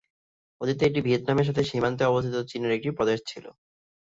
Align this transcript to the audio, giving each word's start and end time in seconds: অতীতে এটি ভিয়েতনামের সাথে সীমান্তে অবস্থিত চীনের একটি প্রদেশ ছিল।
অতীতে 0.61 0.83
এটি 0.85 0.99
ভিয়েতনামের 1.01 1.47
সাথে 1.49 1.61
সীমান্তে 1.63 2.03
অবস্থিত 2.05 2.35
চীনের 2.49 2.75
একটি 2.77 2.89
প্রদেশ 2.97 3.19
ছিল। 3.27 3.45